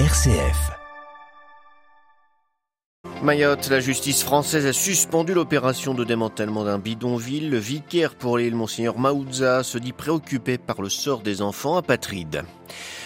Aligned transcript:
RCF. 0.00 0.72
Mayotte, 3.22 3.70
la 3.70 3.78
justice 3.78 4.24
française 4.24 4.66
a 4.66 4.72
suspendu 4.72 5.34
l'opération 5.34 5.94
de 5.94 6.02
démantèlement 6.02 6.64
d'un 6.64 6.80
bidonville. 6.80 7.48
Le 7.48 7.58
vicaire 7.58 8.16
pour 8.16 8.36
l'île, 8.36 8.56
Monseigneur 8.56 8.98
Maouza, 8.98 9.62
se 9.62 9.78
dit 9.78 9.92
préoccupé 9.92 10.58
par 10.58 10.82
le 10.82 10.88
sort 10.88 11.20
des 11.20 11.42
enfants 11.42 11.76
apatrides. 11.76 12.42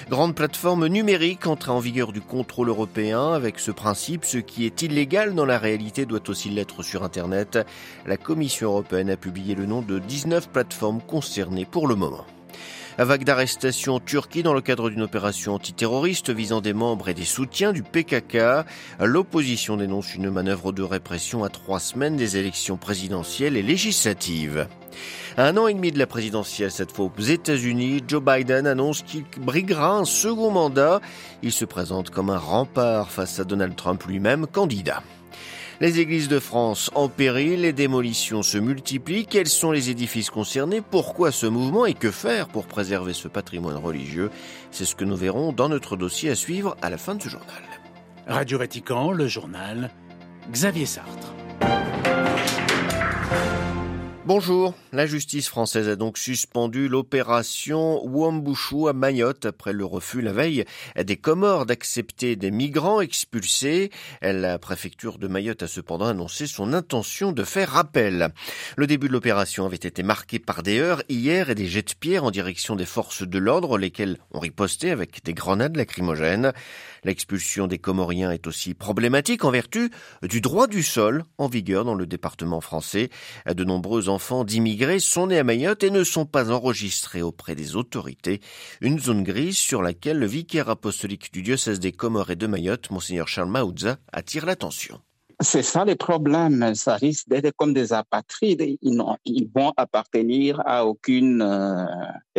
Grande 0.09 0.35
plateforme 0.35 0.87
numérique 0.87 1.47
entrée 1.47 1.73
en 1.73 1.79
vigueur 1.79 2.11
du 2.11 2.23
contrôle 2.23 2.71
européen. 2.71 3.35
Avec 3.35 3.59
ce 3.59 3.71
principe, 3.71 4.25
ce 4.25 4.39
qui 4.39 4.65
est 4.65 4.81
illégal 4.81 5.35
dans 5.35 5.45
la 5.45 5.59
réalité 5.59 6.07
doit 6.07 6.27
aussi 6.31 6.49
l'être 6.49 6.83
sur 6.83 7.03
Internet. 7.03 7.59
La 8.07 8.17
Commission 8.17 8.71
européenne 8.71 9.11
a 9.11 9.19
publié 9.19 9.55
le 9.55 9.67
nom 9.67 9.83
de 9.83 9.99
19 9.99 10.49
plateformes 10.49 11.03
concernées 11.03 11.67
pour 11.67 11.87
le 11.87 11.97
moment. 11.97 12.25
La 12.99 13.05
vague 13.05 13.23
d'arrestations 13.23 13.95
en 13.95 14.01
Turquie 14.01 14.43
dans 14.43 14.55
le 14.55 14.61
cadre 14.61 14.91
d'une 14.91 15.03
opération 15.03 15.55
antiterroriste 15.55 16.31
visant 16.31 16.61
des 16.61 16.73
membres 16.73 17.09
et 17.09 17.15
des 17.15 17.25
soutiens 17.25 17.73
du 17.73 17.85
PKK. 17.85 18.67
L'opposition 18.99 19.77
dénonce 19.77 20.17
une 20.17 20.31
manœuvre 20.31 20.73
de 20.73 20.83
répression 20.83 21.45
à 21.45 21.49
trois 21.49 21.79
semaines 21.79 22.17
des 22.17 22.39
élections 22.39 22.77
présidentielles 22.77 23.57
et 23.57 23.63
législatives. 23.63 24.67
Un 25.37 25.57
an 25.59 25.69
et 25.69 25.75
demi 25.75 25.93
de 25.93 25.99
la 26.01 26.09
présidentielle, 26.09 26.73
cette 26.73 26.91
fois 26.91 27.09
aux 27.17 27.23
États-Unis, 27.23 28.03
Joe 28.09 28.21
Biden 28.21 28.67
annonce 28.67 29.03
qu'il 29.03 29.23
briguera 29.39 29.93
un 29.93 30.05
second 30.05 30.51
mandat. 30.51 31.01
Il 31.45 31.53
se 31.53 31.65
présente 31.65 32.11
comme 32.11 32.31
un 32.31 32.39
rempart 32.39 33.13
face 33.13 33.39
à 33.39 33.45
Donald 33.45 33.77
Trump 33.77 34.03
lui-même 34.09 34.49
candidat. 34.49 35.05
Les 35.81 36.01
églises 36.01 36.27
de 36.27 36.41
France 36.41 36.91
en 36.97 37.09
péril, 37.09 37.61
les 37.61 37.73
démolitions 37.73 38.43
se 38.43 38.59
multiplient. 38.59 39.27
Quels 39.27 39.47
sont 39.47 39.71
les 39.71 39.91
édifices 39.91 40.29
concernés? 40.29 40.81
Pourquoi 40.81 41.31
ce 41.31 41.47
mouvement 41.47 41.87
et 41.87 41.95
que 41.95 42.11
faire 42.11 42.49
pour 42.49 42.67
préserver 42.67 43.13
ce 43.13 43.29
patrimoine 43.29 43.77
religieux? 43.77 44.33
C'est 44.73 44.85
ce 44.85 44.97
que 44.97 45.05
nous 45.05 45.15
verrons 45.15 45.53
dans 45.53 45.69
notre 45.69 45.97
dossier 45.97 46.31
à 46.31 46.35
suivre 46.35 46.77
à 46.83 46.91
la 46.91 46.99
fin 46.99 47.15
de 47.15 47.23
ce 47.23 47.29
journal. 47.29 47.63
Radio 48.27 48.59
Vatican, 48.59 49.13
le 49.13 49.29
journal, 49.29 49.91
Xavier 50.51 50.85
Sartre. 50.85 51.33
Bonjour. 54.29 54.75
La 54.93 55.07
justice 55.07 55.49
française 55.49 55.89
a 55.89 55.97
donc 55.97 56.19
suspendu 56.19 56.87
l'opération 56.87 58.05
Wambushu 58.07 58.87
à 58.87 58.93
Mayotte 58.93 59.47
après 59.47 59.73
le 59.73 59.87
refus 59.87 60.21
la 60.21 60.35
veille 60.35 60.67
des 61.03 61.17
Comores 61.17 61.65
d'accepter 61.65 62.37
des 62.37 62.51
migrants 62.51 63.01
expulsés. 63.01 63.91
La 64.21 64.59
préfecture 64.59 65.17
de 65.17 65.29
Mayotte 65.29 65.63
a 65.63 65.67
cependant 65.67 66.09
annoncé 66.09 66.47
son 66.47 66.75
intention 66.75 67.33
de 67.33 67.43
faire 67.43 67.79
appel. 67.79 68.29
Le 68.77 68.87
début 68.87 69.09
de 69.09 69.15
l'opération 69.15 69.65
avait 69.65 69.77
été 69.77 70.03
marqué 70.03 70.39
par 70.39 70.63
des 70.63 70.79
heurts 70.79 71.03
hier 71.09 71.49
et 71.49 71.55
des 71.55 71.67
jets 71.67 71.81
de 71.81 71.95
pierre 71.99 72.25
en 72.25 72.31
direction 72.31 72.77
des 72.77 72.85
forces 72.85 73.27
de 73.27 73.39
l'ordre, 73.39 73.79
lesquelles 73.79 74.19
ont 74.33 74.41
riposté 74.41 74.91
avec 74.91 75.25
des 75.25 75.33
grenades 75.33 75.75
lacrymogènes. 75.75 76.53
L'expulsion 77.03 77.67
des 77.67 77.79
Comoriens 77.79 78.31
est 78.31 78.47
aussi 78.47 78.75
problématique 78.75 79.47
en 79.47 79.51
vertu 79.51 79.91
du 80.23 80.43
droit 80.43 80.67
du 80.67 80.83
sol 80.83 81.25
en 81.39 81.49
vigueur 81.49 81.87
dans 81.87 81.95
le 81.95 82.05
département 82.05 82.61
français. 82.61 83.09
De 83.47 83.65
nombreux 83.65 84.11
enfants 84.19 84.43
d'immigrés 84.43 84.99
sont 84.99 85.29
nés 85.29 85.39
à 85.39 85.45
Mayotte 85.45 85.85
et 85.85 85.91
ne 85.91 86.03
sont 86.03 86.27
pas 86.27 86.51
enregistrés 86.51 87.23
auprès 87.23 87.55
des 87.55 87.77
autorités. 87.77 88.41
Une 88.81 88.99
zone 88.99 89.23
grise 89.23 89.57
sur 89.57 89.81
laquelle 89.81 90.19
le 90.19 90.27
vicaire 90.27 90.69
apostolique 90.69 91.33
du 91.33 91.41
diocèse 91.41 91.79
des 91.79 91.93
Comores 91.93 92.31
et 92.31 92.35
de 92.35 92.49
Mayotte, 92.49 92.91
Monseigneur 92.91 93.29
Charles 93.29 93.49
Maouza, 93.49 93.99
attire 94.13 94.45
l'attention. 94.45 95.01
C'est 95.41 95.63
ça 95.63 95.85
le 95.85 95.95
problème. 95.95 96.75
Ça 96.75 96.97
risque 96.97 97.29
d'être 97.29 97.55
comme 97.57 97.73
des 97.73 97.93
apatrides. 97.93 98.61
Ils, 98.83 99.49
vont 99.55 99.73
appartenir 99.77 100.61
à 100.67 100.85
aucune 100.85 101.43
euh, 101.43 101.85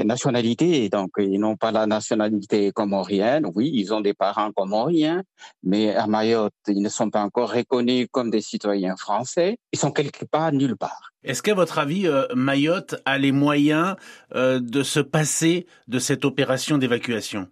nationalité. 0.03 0.89
Donc, 0.89 1.11
ils 1.17 1.39
n'ont 1.39 1.56
pas 1.56 1.72
la 1.72 1.88
nationalité 1.88 2.73
comorienne. 2.73 3.47
Oui, 3.56 3.72
ils 3.73 3.94
ont 3.94 4.02
des 4.02 4.14
parents 4.14 4.52
comoriens, 4.52 5.23
mais 5.64 5.95
à 5.95 6.08
Mayotte, 6.08 6.53
ils 6.67 6.81
ne 6.81 6.89
sont 6.89 7.09
pas 7.09 7.23
encore 7.23 7.53
reconnus 7.53 8.08
comme 8.11 8.31
des 8.31 8.41
citoyens 8.41 8.97
français. 8.97 9.58
Ils 9.72 9.80
sont 9.80 9.91
quelque 9.91 10.25
part 10.25 10.52
nulle 10.52 10.75
part. 10.75 11.13
Est-ce 11.24 11.41
qu'à 11.41 11.53
votre 11.53 11.79
avis, 11.79 12.06
euh, 12.06 12.25
Mayotte 12.35 12.95
a 13.06 13.18
les 13.18 13.31
moyens 13.31 13.95
euh, 14.35 14.59
de 14.59 14.84
se 14.84 15.00
passer 15.00 15.68
de 15.88 16.00
cette 16.00 16.25
opération 16.25 16.78
d'évacuation? 16.78 17.47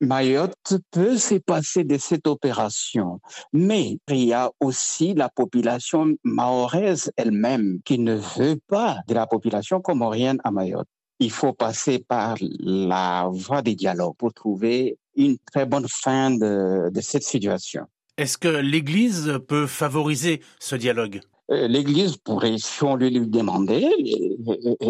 Mayotte 0.00 0.74
peut 0.90 1.16
se 1.16 1.36
passer 1.36 1.84
de 1.84 1.98
cette 1.98 2.26
opération, 2.26 3.20
mais 3.52 3.98
il 4.08 4.24
y 4.24 4.32
a 4.32 4.50
aussi 4.60 5.14
la 5.14 5.28
population 5.28 6.14
mahoraise 6.22 7.10
elle-même 7.16 7.80
qui 7.84 7.98
ne 7.98 8.14
veut 8.14 8.58
pas 8.68 8.98
de 9.08 9.14
la 9.14 9.26
population 9.26 9.80
comorienne 9.80 10.38
à 10.44 10.50
Mayotte. 10.50 10.88
Il 11.18 11.32
faut 11.32 11.52
passer 11.52 11.98
par 11.98 12.36
la 12.60 13.28
voie 13.32 13.62
des 13.62 13.74
dialogues 13.74 14.14
pour 14.16 14.32
trouver 14.32 14.98
une 15.16 15.36
très 15.52 15.66
bonne 15.66 15.86
fin 15.88 16.30
de, 16.30 16.90
de 16.90 17.00
cette 17.00 17.24
situation. 17.24 17.86
Est-ce 18.16 18.38
que 18.38 18.48
l'Église 18.48 19.40
peut 19.48 19.66
favoriser 19.66 20.42
ce 20.60 20.76
dialogue? 20.76 21.20
L'Église 21.50 22.18
pourrait, 22.18 22.58
si 22.58 22.84
on 22.84 22.94
lui, 22.96 23.10
demandait, 23.26 23.88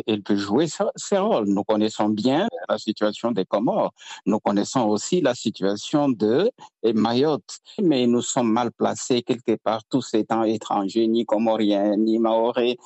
elle 0.06 0.22
peut 0.22 0.36
jouer 0.36 0.66
ses 0.96 1.18
rôles. 1.18 1.46
Nous 1.46 1.62
connaissons 1.62 2.08
bien 2.08 2.48
la 2.68 2.78
situation 2.78 3.30
des 3.30 3.44
Comores. 3.44 3.92
Nous 4.26 4.40
connaissons 4.40 4.88
aussi 4.88 5.20
la 5.20 5.36
situation 5.36 6.08
de 6.08 6.50
Mayotte. 6.82 7.58
Mais 7.80 8.08
nous 8.08 8.22
sommes 8.22 8.52
mal 8.52 8.72
placés 8.72 9.22
quelque 9.22 9.54
part, 9.54 9.82
tous 9.88 10.14
étant 10.14 10.42
étrangers, 10.42 11.06
ni 11.06 11.24
comoriens, 11.24 11.96
ni 11.96 12.18
maorais. 12.18 12.76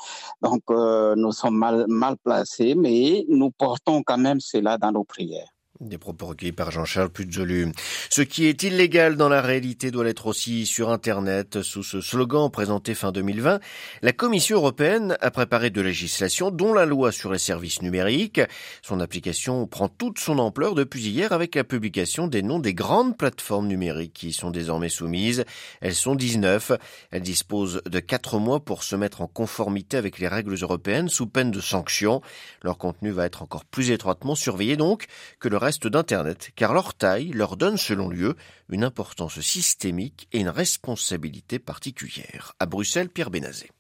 Donc, 0.43 0.62
euh, 0.71 1.15
nous 1.16 1.33
sommes 1.33 1.56
mal, 1.56 1.87
mal 1.89 2.16
placés, 2.19 2.75
mais 2.75 3.25
nous 3.28 3.50
portons 3.50 4.03
quand 4.03 4.19
même 4.19 4.41
cela 4.41 4.77
dans 4.77 4.93
nos 4.93 5.04
prières. 5.04 5.49
Des 5.81 5.97
propos 5.97 6.27
recueillis 6.27 6.53
par 6.53 6.71
Jean-Charles 6.71 7.09
Puzolu. 7.09 7.72
Ce 8.10 8.21
qui 8.21 8.44
est 8.44 8.62
illégal 8.62 9.16
dans 9.16 9.31
la 9.31 9.41
réalité 9.41 9.91
doit 9.91 10.05
l'être 10.05 10.27
aussi 10.27 10.66
sur 10.66 10.91
Internet. 10.91 11.62
Sous 11.62 11.83
ce 11.83 12.03
slogan 12.03 12.50
présenté 12.50 12.94
fin 12.94 13.10
2020, 13.10 13.59
la 14.03 14.12
Commission 14.12 14.59
européenne 14.59 15.16
a 15.21 15.31
préparé 15.31 15.71
de 15.71 15.81
législation, 15.81 16.50
dont 16.50 16.75
la 16.75 16.84
loi 16.84 17.10
sur 17.10 17.33
les 17.33 17.38
services 17.38 17.81
numériques. 17.81 18.41
Son 18.83 19.00
application 19.00 19.66
prend 19.66 19.88
toute 19.88 20.19
son 20.19 20.38
ampleur 20.38 20.75
depuis 20.75 21.09
hier 21.09 21.33
avec 21.33 21.55
la 21.55 21.65
publication 21.65 22.28
des 22.28 22.43
noms 22.43 22.60
des 22.60 22.75
grandes 22.75 23.16
plateformes 23.16 23.66
numériques 23.66 24.12
qui 24.12 24.33
sont 24.34 24.50
désormais 24.50 24.91
soumises. 24.91 25.44
Elles 25.81 25.94
sont 25.94 26.15
19. 26.15 26.72
Elles 27.10 27.22
disposent 27.22 27.81
de 27.87 27.99
4 27.99 28.39
mois 28.39 28.60
pour 28.60 28.84
se 28.84 28.94
mettre 28.94 29.22
en 29.22 29.27
conformité 29.27 29.97
avec 29.97 30.19
les 30.19 30.28
règles 30.28 30.54
européennes 30.54 31.09
sous 31.09 31.27
peine 31.27 31.50
de 31.50 31.60
sanctions. 31.60 32.21
Leur 32.62 32.77
contenu 32.77 33.10
va 33.10 33.25
être 33.25 33.43
encore 33.43 33.65
plus 33.65 33.91
étroitement 33.91 34.34
surveillé 34.34 34.77
donc 34.77 35.06
que 35.41 35.49
le 35.49 35.56
reste 35.56 35.72
d'Internet, 35.81 36.50
car 36.55 36.75
leur 36.75 36.94
taille 36.94 37.31
leur 37.33 37.56
donne, 37.56 37.77
selon 37.77 38.09
lieu, 38.09 38.37
une 38.69 38.84
importance 38.84 39.41
systémique 39.41 40.28
et 40.33 40.41
une 40.41 40.49
responsabilité 40.49 41.59
particulière. 41.59 42.55
À 42.59 42.66
Bruxelles, 42.66 43.09
Pierre 43.09 43.31
Bénazé. 43.31 43.71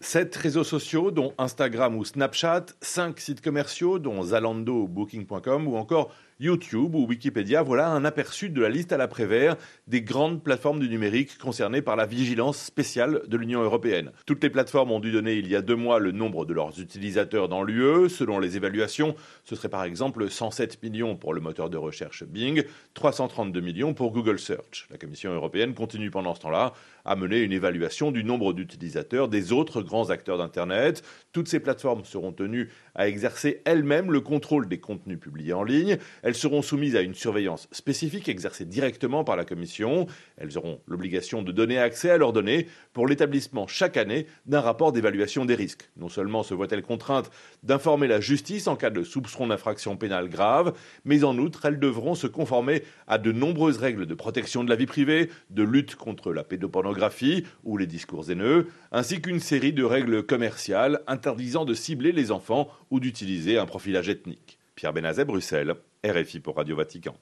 Sept 0.00 0.34
réseaux 0.36 0.64
sociaux, 0.64 1.10
dont 1.10 1.34
Instagram 1.36 1.96
ou 1.96 2.04
Snapchat, 2.04 2.66
cinq 2.80 3.20
sites 3.20 3.42
commerciaux, 3.42 3.98
dont 3.98 4.22
Zalando 4.22 4.86
Booking.com, 4.88 5.68
ou 5.68 5.76
encore 5.76 6.10
YouTube 6.40 6.94
ou 6.94 7.06
Wikipédia, 7.06 7.62
voilà 7.62 7.88
un 7.88 8.06
aperçu 8.06 8.48
de 8.48 8.62
la 8.62 8.70
liste 8.70 8.92
à 8.92 8.96
l'après-vert 8.96 9.56
des 9.86 10.00
grandes 10.00 10.42
plateformes 10.42 10.80
du 10.80 10.88
numérique 10.88 11.36
concernées 11.36 11.82
par 11.82 11.96
la 11.96 12.06
vigilance 12.06 12.56
spéciale 12.56 13.20
de 13.26 13.36
l'Union 13.36 13.62
européenne. 13.62 14.10
Toutes 14.24 14.42
les 14.42 14.48
plateformes 14.48 14.90
ont 14.90 15.00
dû 15.00 15.12
donner 15.12 15.34
il 15.34 15.48
y 15.48 15.54
a 15.54 15.60
deux 15.60 15.76
mois 15.76 15.98
le 15.98 16.12
nombre 16.12 16.46
de 16.46 16.54
leurs 16.54 16.80
utilisateurs 16.80 17.50
dans 17.50 17.62
l'UE. 17.62 18.08
Selon 18.08 18.38
les 18.38 18.56
évaluations, 18.56 19.14
ce 19.44 19.54
serait 19.54 19.68
par 19.68 19.84
exemple 19.84 20.30
107 20.30 20.82
millions 20.82 21.14
pour 21.14 21.34
le 21.34 21.42
moteur 21.42 21.68
de 21.68 21.76
recherche 21.76 22.24
Bing, 22.24 22.64
332 22.94 23.60
millions 23.60 23.92
pour 23.92 24.10
Google 24.10 24.38
Search. 24.38 24.88
La 24.90 24.96
Commission 24.96 25.32
européenne 25.32 25.74
continue 25.74 26.10
pendant 26.10 26.34
ce 26.34 26.40
temps-là 26.40 26.72
à 27.04 27.16
mener 27.16 27.40
une 27.40 27.52
évaluation 27.52 28.12
du 28.12 28.24
nombre 28.24 28.54
d'utilisateurs 28.54 29.28
des 29.28 29.52
autres 29.52 29.82
grands 29.82 30.08
acteurs 30.08 30.38
d'Internet. 30.38 31.02
Toutes 31.32 31.48
ces 31.48 31.60
plateformes 31.60 32.04
seront 32.04 32.32
tenues 32.32 32.70
à 32.94 33.08
exercer 33.08 33.60
elles-mêmes 33.66 34.10
le 34.10 34.20
contrôle 34.20 34.68
des 34.68 34.80
contenus 34.80 35.18
publiés 35.18 35.52
en 35.52 35.64
ligne. 35.64 35.98
Seront 36.34 36.62
soumises 36.62 36.96
à 36.96 37.00
une 37.00 37.14
surveillance 37.14 37.68
spécifique 37.72 38.28
exercée 38.28 38.64
directement 38.64 39.24
par 39.24 39.36
la 39.36 39.44
Commission. 39.44 40.06
Elles 40.36 40.58
auront 40.58 40.80
l'obligation 40.86 41.42
de 41.42 41.52
donner 41.52 41.78
accès 41.78 42.10
à 42.10 42.18
leurs 42.18 42.32
données 42.32 42.66
pour 42.92 43.06
l'établissement 43.06 43.66
chaque 43.66 43.96
année 43.96 44.26
d'un 44.46 44.60
rapport 44.60 44.92
d'évaluation 44.92 45.44
des 45.44 45.54
risques. 45.54 45.90
Non 45.96 46.08
seulement 46.08 46.42
se 46.42 46.54
voient-elles 46.54 46.82
contraintes 46.82 47.30
d'informer 47.62 48.06
la 48.06 48.20
justice 48.20 48.66
en 48.66 48.76
cas 48.76 48.90
de 48.90 49.02
soupçon 49.02 49.46
d'infraction 49.46 49.96
pénale 49.96 50.28
grave, 50.28 50.74
mais 51.04 51.24
en 51.24 51.36
outre, 51.38 51.66
elles 51.66 51.78
devront 51.80 52.14
se 52.14 52.26
conformer 52.26 52.82
à 53.06 53.18
de 53.18 53.32
nombreuses 53.32 53.78
règles 53.78 54.06
de 54.06 54.14
protection 54.14 54.64
de 54.64 54.70
la 54.70 54.76
vie 54.76 54.86
privée, 54.86 55.30
de 55.50 55.62
lutte 55.62 55.96
contre 55.96 56.32
la 56.32 56.44
pédopornographie 56.44 57.44
ou 57.64 57.76
les 57.76 57.86
discours 57.86 58.30
haineux, 58.30 58.68
ainsi 58.92 59.20
qu'une 59.20 59.40
série 59.40 59.72
de 59.72 59.84
règles 59.84 60.22
commerciales 60.24 61.00
interdisant 61.06 61.64
de 61.64 61.74
cibler 61.74 62.12
les 62.12 62.30
enfants 62.30 62.68
ou 62.90 63.00
d'utiliser 63.00 63.58
un 63.58 63.66
profilage 63.66 64.08
ethnique. 64.08 64.58
Pierre 64.74 64.92
Benazet, 64.92 65.24
Bruxelles. 65.24 65.74
RFI 66.04 66.40
pour 66.40 66.56
Radio 66.56 66.76
Vatican. 66.76 67.14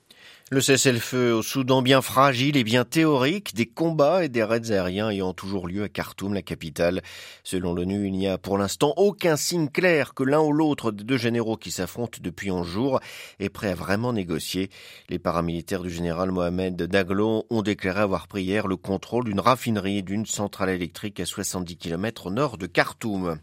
Le 0.51 0.61
cessez-le-feu 0.61 1.35
au 1.35 1.43
Soudan 1.43 1.83
bien 1.83 2.01
fragile 2.01 2.57
et 2.57 2.63
bien 2.63 2.85
théorique, 2.85 3.55
des 3.55 3.67
combats 3.67 4.25
et 4.25 4.29
des 4.29 4.45
raids 4.45 4.71
aériens 4.71 5.11
ayant 5.11 5.35
toujours 5.35 5.67
lieu 5.67 5.83
à 5.83 5.89
Khartoum, 5.89 6.33
la 6.33 6.43
capitale. 6.43 7.03
Selon 7.43 7.75
l'ONU, 7.75 8.07
il 8.07 8.13
n'y 8.13 8.29
a 8.29 8.39
pour 8.39 8.57
l'instant 8.57 8.95
aucun 8.97 9.37
signe 9.37 9.69
clair 9.69 10.15
que 10.15 10.23
l'un 10.23 10.41
ou 10.41 10.53
l'autre 10.53 10.93
des 10.93 11.03
deux 11.03 11.19
généraux 11.19 11.57
qui 11.57 11.73
s'affrontent 11.73 12.21
depuis 12.23 12.53
11 12.53 12.67
jours 12.67 13.01
est 13.41 13.49
prêt 13.49 13.71
à 13.71 13.75
vraiment 13.75 14.13
négocier. 14.13 14.71
Les 15.09 15.19
paramilitaires 15.19 15.83
du 15.83 15.91
général 15.91 16.31
Mohamed 16.31 16.81
Daglo 16.81 17.47
ont 17.51 17.63
déclaré 17.63 18.01
avoir 18.01 18.29
pris 18.29 18.45
hier 18.45 18.69
le 18.69 18.77
contrôle 18.77 19.25
d'une 19.25 19.41
raffinerie 19.41 19.99
et 19.99 20.03
d'une 20.03 20.25
centrale 20.25 20.71
électrique 20.71 21.19
à 21.19 21.27
70 21.27 21.77
km 21.77 22.29
au 22.29 22.31
nord 22.31 22.59
de 22.59 22.67
Khartoum. 22.67 23.39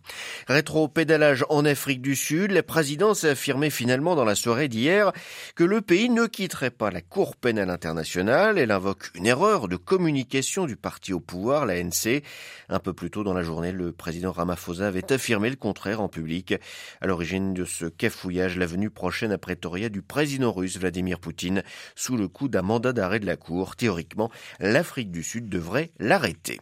Rétro-pédalage 0.47 1.45
en 1.49 1.65
Afrique 1.65 2.01
du 2.01 2.15
Sud, 2.15 2.51
la 2.51 2.63
présidence 2.63 3.25
a 3.25 3.31
affirmé 3.31 3.69
finalement 3.69 4.15
dans 4.15 4.25
la 4.25 4.35
soirée 4.35 4.69
d'hier 4.69 5.11
que 5.55 5.63
le 5.63 5.81
pays 5.81 6.09
ne 6.09 6.25
quitterait 6.25 6.71
pas 6.71 6.91
la 6.91 7.01
Cour 7.01 7.35
pénale 7.35 7.69
internationale. 7.69 8.57
Elle 8.57 8.71
invoque 8.71 9.09
une 9.15 9.25
erreur 9.25 9.67
de 9.67 9.75
communication 9.75 10.65
du 10.65 10.75
parti 10.75 11.13
au 11.13 11.19
pouvoir, 11.19 11.65
l'ANC. 11.65 12.23
Un 12.69 12.79
peu 12.79 12.93
plus 12.93 13.09
tôt 13.09 13.23
dans 13.23 13.33
la 13.33 13.43
journée, 13.43 13.71
le 13.71 13.91
président 13.91 14.31
Ramaphosa 14.31 14.87
avait 14.87 15.11
affirmé 15.11 15.49
le 15.49 15.55
contraire 15.55 16.01
en 16.01 16.09
public. 16.09 16.55
À 17.01 17.07
l'origine 17.07 17.53
de 17.53 17.65
ce 17.65 17.85
cafouillage, 17.85 18.57
la 18.57 18.65
venue 18.65 18.89
prochaine 18.89 19.31
à 19.31 19.37
Pretoria 19.37 19.89
du 19.89 20.01
président 20.01 20.51
russe 20.51 20.77
Vladimir 20.77 21.19
Poutine 21.19 21.63
sous 21.95 22.17
le 22.17 22.27
coup 22.27 22.47
d'un 22.47 22.61
mandat 22.61 22.93
d'arrêt 22.93 23.19
de 23.19 23.25
la 23.25 23.37
Cour. 23.37 23.75
Théoriquement, 23.75 24.31
l'Afrique 24.59 25.11
du 25.11 25.23
Sud 25.23 25.49
devrait 25.49 25.91
l'arrêter. 25.99 26.59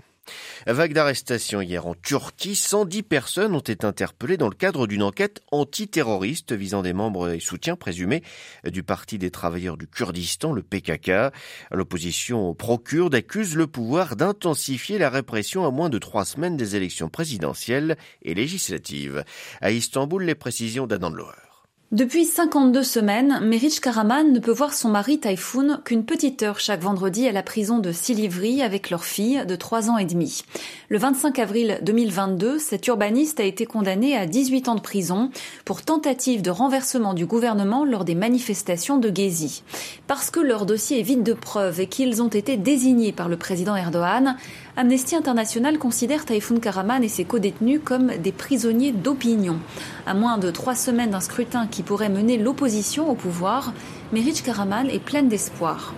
Vague 0.65 0.93
d'arrestations 0.93 1.61
hier 1.61 1.85
en 1.87 1.95
Turquie, 1.95 2.55
110 2.55 3.03
personnes 3.03 3.55
ont 3.55 3.59
été 3.59 3.85
interpellées 3.85 4.37
dans 4.37 4.47
le 4.47 4.55
cadre 4.55 4.87
d'une 4.87 5.03
enquête 5.03 5.41
antiterroriste 5.51 6.53
visant 6.53 6.81
des 6.81 6.93
membres 6.93 7.31
et 7.31 7.39
soutiens 7.39 7.75
présumés 7.75 8.23
du 8.63 8.83
Parti 8.83 9.17
des 9.17 9.31
travailleurs 9.31 9.77
du 9.77 9.87
Kurdistan, 9.87 10.53
le 10.53 10.63
PKK. 10.63 11.33
L'opposition 11.71 12.53
pro-kurde 12.53 13.15
le 13.55 13.67
pouvoir 13.67 14.15
d'intensifier 14.15 14.97
la 14.97 15.09
répression 15.09 15.65
à 15.65 15.71
moins 15.71 15.89
de 15.89 15.97
trois 15.97 16.25
semaines 16.25 16.57
des 16.57 16.75
élections 16.75 17.09
présidentielles 17.09 17.97
et 18.21 18.33
législatives. 18.33 19.23
À 19.61 19.71
Istanbul, 19.71 20.23
les 20.23 20.35
précisions 20.35 20.87
Loher. 21.15 21.52
Depuis 21.93 22.25
52 22.25 22.81
semaines, 22.81 23.39
Meric 23.43 23.79
Karaman 23.79 24.33
ne 24.33 24.39
peut 24.39 24.49
voir 24.51 24.73
son 24.73 24.89
mari 24.89 25.19
Typhoon 25.19 25.77
qu'une 25.85 26.05
petite 26.05 26.41
heure 26.41 26.59
chaque 26.59 26.81
vendredi 26.81 27.27
à 27.27 27.31
la 27.31 27.43
prison 27.43 27.77
de 27.77 27.91
Silivri 27.91 28.63
avec 28.63 28.89
leur 28.89 29.05
fille 29.05 29.45
de 29.45 29.55
3 29.55 29.91
ans 29.91 29.99
et 29.99 30.05
demi. 30.05 30.41
Le 30.89 30.97
25 30.97 31.37
avril 31.37 31.77
2022, 31.83 32.57
cet 32.57 32.87
urbaniste 32.87 33.39
a 33.39 33.43
été 33.43 33.67
condamné 33.67 34.17
à 34.17 34.25
18 34.25 34.69
ans 34.69 34.75
de 34.75 34.81
prison 34.81 35.29
pour 35.65 35.83
tentative 35.83 36.41
de 36.41 36.49
renversement 36.49 37.13
du 37.13 37.27
gouvernement 37.27 37.85
lors 37.85 38.05
des 38.05 38.15
manifestations 38.15 38.97
de 38.97 39.15
Gezi. 39.15 39.61
Parce 40.07 40.31
que 40.31 40.39
leur 40.39 40.65
dossier 40.65 40.99
est 40.99 41.03
vide 41.03 41.21
de 41.21 41.33
preuves 41.33 41.79
et 41.79 41.85
qu'ils 41.85 42.23
ont 42.23 42.27
été 42.27 42.57
désignés 42.57 43.11
par 43.11 43.29
le 43.29 43.37
président 43.37 43.75
Erdogan, 43.75 44.35
Amnesty 44.75 45.15
International 45.15 45.77
considère 45.77 46.25
Typhoon 46.25 46.59
Karaman 46.59 47.03
et 47.03 47.07
ses 47.07 47.25
co-détenus 47.25 47.79
comme 47.83 48.07
des 48.17 48.31
prisonniers 48.31 48.91
d'opinion. 48.91 49.59
À 50.07 50.15
moins 50.15 50.39
de 50.39 50.49
trois 50.49 50.73
semaines 50.73 51.11
d'un 51.11 51.19
scrutin 51.19 51.67
qui 51.67 51.83
pourrait 51.83 52.09
mener 52.09 52.39
l'opposition 52.39 53.07
au 53.07 53.13
pouvoir, 53.13 53.71
Meric 54.13 54.41
Karaman 54.41 54.89
est 54.89 54.97
pleine 54.97 55.27
d'espoir. 55.27 55.93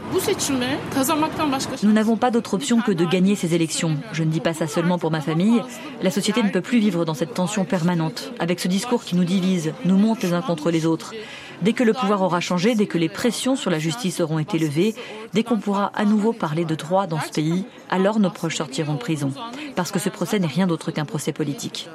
Nous 1.84 1.92
n'avons 1.94 2.18
pas 2.18 2.32
d'autre 2.32 2.56
option 2.56 2.82
que 2.82 2.92
de 2.92 3.06
gagner 3.06 3.36
ces 3.36 3.56
élections. 3.56 3.98
Je 4.12 4.24
ne 4.24 4.30
dis 4.30 4.42
pas 4.42 4.54
ça 4.54 4.68
seulement 4.68 4.98
pour 4.98 5.10
ma 5.10 5.22
famille. 5.22 5.62
La 6.02 6.12
société 6.12 6.44
ne 6.44 6.50
peut 6.50 6.60
plus 6.60 6.80
vivre 6.80 7.06
dans 7.06 7.14
cette 7.14 7.34
tension 7.34 7.64
permanente, 7.64 8.34
avec 8.40 8.60
ce 8.60 8.68
discours 8.68 9.06
qui 9.06 9.16
nous 9.16 9.24
divise, 9.24 9.72
nous 9.86 9.98
monte 9.98 10.22
les 10.22 10.34
uns 10.34 10.42
contre 10.42 10.70
les 10.70 10.86
autres. 10.86 11.14
Dès 11.62 11.74
que 11.74 11.84
le 11.84 11.94
pouvoir 11.94 12.22
aura 12.22 12.40
changé, 12.40 12.76
dès 12.76 12.86
que 12.86 12.98
les 12.98 13.10
pressions 13.10 13.56
sur 13.56 13.72
la 13.72 13.80
justice 13.80 14.20
auront 14.20 14.40
été 14.40 14.60
levées, 14.60 14.96
dès 15.34 15.44
qu'on 15.44 15.58
pourra 15.58 15.92
à 15.96 16.06
nouveau 16.06 16.34
parler 16.34 16.66
de 16.66 16.76
droit 16.76 17.08
dans 17.08 17.20
ce 17.20 17.30
pays, 17.30 17.66
alors 17.90 18.20
nos 18.20 18.30
proches 18.30 18.58
sortiront 18.58 18.94
de 18.94 19.00
prison. 19.00 19.32
Parce 19.76 19.92
que 19.92 20.00
ce 20.00 20.10
procès 20.10 20.40
n'est 20.40 20.48
rien 20.48 20.68
d'autre 20.68 20.92
qu'un 20.92 21.06
procès 21.06 21.32
politique. 21.32 21.90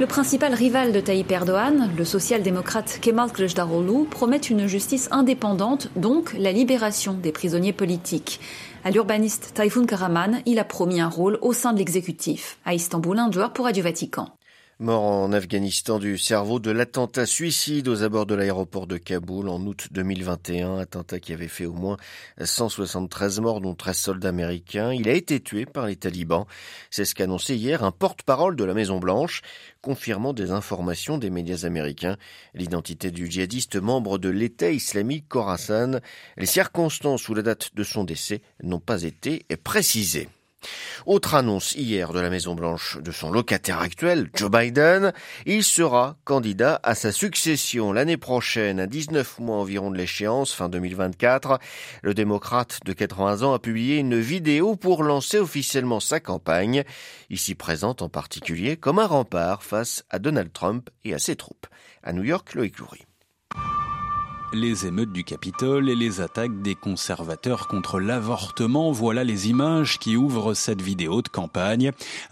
Le 0.00 0.06
principal 0.06 0.54
rival 0.54 0.92
de 0.92 1.00
Tayyip 1.00 1.30
Erdogan, 1.30 1.90
le 1.96 2.04
social-démocrate 2.04 2.98
Kemal 3.00 3.32
Kılıçdaroğlu, 3.32 4.06
promet 4.06 4.38
une 4.38 4.66
justice 4.66 5.08
indépendante, 5.10 5.88
donc 5.96 6.34
la 6.38 6.52
libération 6.52 7.14
des 7.14 7.32
prisonniers 7.32 7.72
politiques. 7.72 8.40
À 8.84 8.90
l'urbaniste 8.90 9.52
Tayfun 9.54 9.86
Karaman, 9.86 10.42
il 10.44 10.58
a 10.58 10.64
promis 10.64 11.00
un 11.00 11.08
rôle 11.08 11.38
au 11.40 11.52
sein 11.52 11.72
de 11.72 11.78
l'exécutif. 11.78 12.58
À 12.66 12.74
Istanbul, 12.74 13.18
un 13.18 13.32
joueur 13.32 13.52
pour 13.52 13.64
Radio 13.64 13.82
Vatican. 13.82 14.28
Mort 14.80 15.04
en 15.04 15.32
Afghanistan 15.32 16.00
du 16.00 16.18
cerveau 16.18 16.58
de 16.58 16.72
l'attentat 16.72 17.26
suicide 17.26 17.86
aux 17.86 18.02
abords 18.02 18.26
de 18.26 18.34
l'aéroport 18.34 18.88
de 18.88 18.96
Kaboul 18.96 19.48
en 19.48 19.60
août 19.60 19.86
2021, 19.92 20.78
attentat 20.78 21.20
qui 21.20 21.32
avait 21.32 21.46
fait 21.46 21.64
au 21.64 21.74
moins 21.74 21.96
173 22.42 23.38
morts, 23.38 23.60
dont 23.60 23.76
13 23.76 23.96
soldats 23.96 24.30
américains. 24.30 24.92
Il 24.92 25.08
a 25.08 25.12
été 25.12 25.38
tué 25.38 25.64
par 25.64 25.86
les 25.86 25.94
talibans. 25.94 26.46
C'est 26.90 27.04
ce 27.04 27.14
qu'a 27.14 27.26
hier 27.50 27.84
un 27.84 27.92
porte-parole 27.92 28.56
de 28.56 28.64
la 28.64 28.74
Maison 28.74 28.98
Blanche, 28.98 29.42
confirmant 29.80 30.32
des 30.32 30.50
informations 30.50 31.18
des 31.18 31.30
médias 31.30 31.64
américains. 31.64 32.16
L'identité 32.52 33.12
du 33.12 33.30
djihadiste 33.30 33.76
membre 33.76 34.18
de 34.18 34.28
l'État 34.28 34.70
islamique 34.70 35.28
Khorasan, 35.28 36.00
les 36.36 36.46
circonstances 36.46 37.28
ou 37.28 37.34
la 37.34 37.42
date 37.42 37.70
de 37.76 37.84
son 37.84 38.02
décès 38.02 38.42
n'ont 38.60 38.80
pas 38.80 39.04
été 39.04 39.46
précisées. 39.62 40.28
Autre 41.06 41.34
annonce 41.34 41.74
hier 41.74 42.12
de 42.12 42.20
la 42.20 42.30
Maison-Blanche 42.30 42.98
de 43.00 43.12
son 43.12 43.30
locataire 43.30 43.80
actuel, 43.80 44.30
Joe 44.34 44.50
Biden. 44.50 45.12
Il 45.46 45.64
sera 45.64 46.16
candidat 46.24 46.80
à 46.82 46.94
sa 46.94 47.12
succession 47.12 47.92
l'année 47.92 48.16
prochaine, 48.16 48.80
à 48.80 48.86
19 48.86 49.38
mois 49.40 49.56
environ 49.56 49.90
de 49.90 49.96
l'échéance, 49.96 50.52
fin 50.52 50.68
2024. 50.68 51.58
Le 52.02 52.14
démocrate 52.14 52.80
de 52.84 52.92
80 52.92 53.42
ans 53.42 53.54
a 53.54 53.58
publié 53.58 53.98
une 53.98 54.18
vidéo 54.18 54.76
pour 54.76 55.02
lancer 55.02 55.38
officiellement 55.38 56.00
sa 56.00 56.20
campagne. 56.20 56.84
Ici 57.30 57.54
présente 57.54 58.02
en 58.02 58.08
particulier 58.08 58.76
comme 58.76 58.98
un 58.98 59.06
rempart 59.06 59.62
face 59.62 60.04
à 60.10 60.18
Donald 60.18 60.52
Trump 60.52 60.90
et 61.04 61.14
à 61.14 61.18
ses 61.18 61.36
troupes. 61.36 61.66
À 62.02 62.12
New 62.12 62.24
York, 62.24 62.54
Loïc 62.54 62.78
Loury 62.78 63.04
les 64.54 64.86
émeutes 64.86 65.12
du 65.12 65.24
Capitole 65.24 65.90
et 65.90 65.96
les 65.96 66.20
attaques 66.20 66.62
des 66.62 66.74
conservateurs 66.74 67.66
contre 67.66 67.98
l'avortement. 67.98 68.92
Voilà 68.92 69.24
les 69.24 69.48
images 69.48 69.98
qui 69.98 70.16
ouvrent 70.16 70.54
cette 70.54 70.80
vidéo 70.80 71.22
de 71.22 71.28
campagne. 71.28 71.90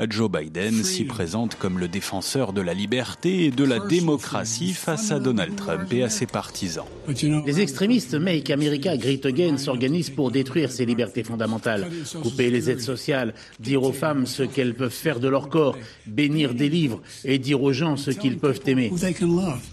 Joe 0.09 0.31
Biden 0.31 0.85
s'y 0.85 1.05
présente 1.05 1.57
comme 1.57 1.79
le 1.79 1.89
défenseur 1.89 2.53
de 2.53 2.61
la 2.61 2.75
liberté 2.75 3.47
et 3.47 3.51
de 3.51 3.65
la 3.65 3.81
démocratie 3.81 4.73
face 4.73 5.11
à 5.11 5.19
Donald 5.19 5.57
Trump 5.57 5.93
et 5.93 6.05
à 6.05 6.09
ses 6.09 6.27
partisans. 6.27 6.87
Les 7.09 7.61
extrémistes 7.61 8.15
Make 8.15 8.51
America 8.51 8.97
Great 8.97 9.27
Again 9.27 9.57
s'organisent 9.57 10.11
pour 10.11 10.31
détruire 10.31 10.71
ces 10.71 10.87
libertés 10.87 11.25
fondamentales, 11.25 11.89
couper 12.23 12.51
les 12.51 12.71
aides 12.71 12.81
sociales, 12.81 13.35
dire 13.59 13.83
aux 13.83 13.93
femmes 13.93 14.27
ce 14.27 14.45
qu'elles 14.45 14.75
peuvent 14.75 14.91
faire 14.91 15.19
de 15.19 15.29
leur 15.29 15.49
corps, 15.49 15.77
bénir 16.07 16.55
des 16.55 16.69
livres 16.69 17.03
et 17.25 17.39
dire 17.39 17.63
aux 17.63 17.73
gens 17.73 17.97
ce 17.97 18.11
qu'ils 18.11 18.39
peuvent 18.39 18.61
aimer. 18.67 18.93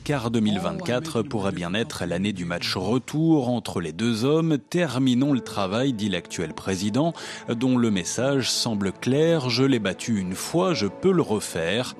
Car 0.03 0.31
2024 0.31 1.21
pourrait 1.21 1.51
bien 1.51 1.73
être 1.73 2.05
l'année 2.05 2.33
du 2.39 2.45
match 2.45 2.77
retour 2.77 3.49
entre 3.49 3.81
les 3.81 3.91
deux 3.91 4.23
hommes, 4.23 4.59
terminons 4.69 5.33
le 5.33 5.41
travail, 5.41 5.91
dit 5.91 6.07
l'actuel 6.07 6.53
président, 6.53 7.13
dont 7.49 7.77
le 7.77 7.91
message 7.91 8.49
semble 8.49 8.93
clair, 8.93 9.49
je 9.49 9.65
l'ai 9.65 9.79
battu 9.79 10.21
une 10.21 10.35
fois, 10.35 10.73
je 10.73 10.87
peux 10.87 11.11
le 11.11 11.21
refaire. 11.21 11.97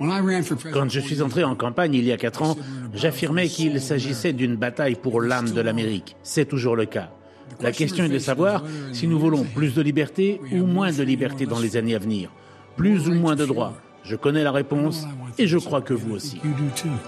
Quand 0.71 0.89
je 0.89 1.01
suis 1.01 1.21
entré 1.21 1.43
en 1.43 1.55
campagne 1.55 1.93
il 1.93 2.05
y 2.05 2.13
a 2.13 2.17
quatre 2.17 2.41
ans, 2.41 2.55
j'affirmais 2.93 3.49
qu'il 3.49 3.81
s'agissait 3.81 4.31
d'une 4.31 4.55
bataille 4.55 4.95
pour 4.95 5.19
l'âme 5.19 5.51
de 5.51 5.59
l'Amérique. 5.59 6.15
C'est 6.23 6.47
toujours 6.47 6.77
le 6.77 6.85
cas. 6.85 7.11
La 7.59 7.73
question 7.73 8.05
est 8.05 8.09
de 8.09 8.17
savoir 8.17 8.63
si 8.93 9.07
nous 9.07 9.19
voulons 9.19 9.43
plus 9.43 9.73
de 9.73 9.81
liberté 9.81 10.39
ou 10.53 10.65
moins 10.65 10.93
de 10.93 11.03
liberté 11.03 11.47
dans 11.47 11.59
les 11.59 11.75
années 11.75 11.95
à 11.95 11.99
venir, 11.99 12.31
plus 12.77 13.09
ou 13.09 13.13
moins 13.13 13.35
de 13.35 13.45
droits 13.45 13.73
je 14.09 14.15
connais 14.15 14.43
la 14.43 14.51
réponse 14.51 15.05
et 15.37 15.45
je 15.45 15.59
crois 15.59 15.81
que 15.81 15.93
vous 15.93 16.15
aussi. 16.15 16.41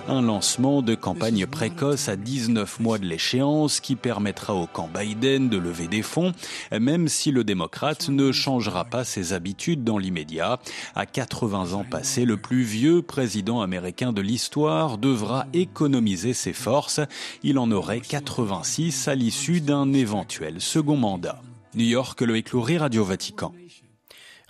Un 0.07 0.21
lancement 0.21 0.83
de 0.83 0.93
campagne 0.93 1.47
précoce 1.47 2.07
à 2.07 2.15
19 2.15 2.79
mois 2.79 2.99
de 2.99 3.05
l'échéance 3.05 3.79
qui 3.79 3.95
permettra 3.95 4.53
au 4.53 4.67
camp 4.67 4.87
Biden 4.87 5.49
de 5.49 5.57
lever 5.57 5.87
des 5.87 6.03
fonds, 6.03 6.31
même 6.71 7.07
si 7.07 7.31
le 7.31 7.43
démocrate 7.43 8.09
ne 8.09 8.31
changera 8.31 8.85
pas 8.85 9.03
ses 9.03 9.33
habitudes 9.33 9.83
dans 9.83 9.97
l'immédiat. 9.97 10.59
À 10.93 11.07
80 11.07 11.73
ans 11.73 11.85
passés, 11.89 12.25
le 12.25 12.37
plus 12.37 12.61
vieux 12.61 13.01
président 13.01 13.61
américain 13.61 14.13
de 14.13 14.21
l'histoire 14.21 14.99
devra 14.99 15.47
économiser 15.53 16.33
ses 16.33 16.53
forces. 16.53 16.99
Il 17.41 17.57
en 17.57 17.71
aurait 17.71 18.01
86 18.01 19.07
à 19.07 19.15
l'issue 19.15 19.59
d'un 19.59 19.91
éventuel 19.93 20.61
second 20.61 20.97
mandat. 20.97 21.41
New 21.73 21.85
York, 21.85 22.21
le 22.21 22.35
écloury 22.35 22.77
Radio 22.77 23.03
Vatican. 23.03 23.53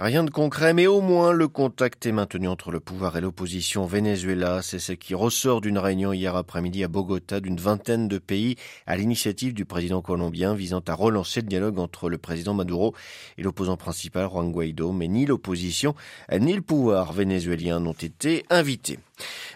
Rien 0.04 0.24
de 0.24 0.32
concret, 0.32 0.74
mais 0.74 0.88
au 0.88 1.00
moins 1.00 1.32
le 1.32 1.48
contact 1.48 2.08
est 2.08 2.12
maintenu 2.12 2.48
entre 2.48 2.72
le 2.72 2.80
pouvoir 2.80 3.18
et 3.18 3.22
l'opposition 3.22 3.84
au 3.84 3.88
Venezuela. 3.88 4.64
C'est 4.64 4.80
ce 4.80 4.94
qui 4.94 5.14
ressort 5.14 5.62
d'une 5.62 5.78
réunion 5.78 6.12
hier 6.12 6.36
après-midi 6.36 6.84
à 6.84 6.88
Bogota 6.88 7.40
d'une 7.40 7.58
vingtaine 7.58 8.08
de 8.08 8.18
pays 8.18 8.56
à 8.88 8.98
l'initiative 8.98 9.54
du 9.54 9.64
président 9.64 10.02
colombien 10.02 10.56
visant 10.56 10.82
à 10.88 10.96
relancer 10.96 11.42
le 11.42 11.48
dialogue 11.48 11.78
entre 11.78 12.10
le 12.10 12.18
président 12.18 12.56
Maduro 12.56 12.96
et 13.38 13.44
l'opposant 13.44 13.78
principal 13.78 14.28
Juan 14.28 14.52
Guaido. 14.52 14.92
Mais 14.92 15.08
ni 15.08 15.28
l'opposition 15.28 15.94
ni 16.36 16.54
le 16.54 16.64
pouvoir 16.64 17.14
vénézuélien 17.14 17.80
n'ont 17.80 17.92
été 17.92 18.44
invités. 18.50 18.98